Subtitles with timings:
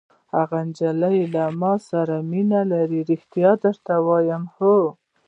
[0.35, 2.99] هغه نجلۍ له ما سره مینه لري!
[3.09, 4.43] ریښتیا درته وایم.
[4.55, 4.75] هو.